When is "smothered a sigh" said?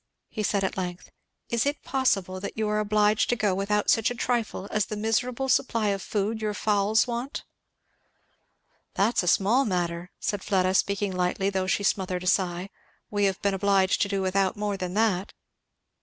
11.83-12.71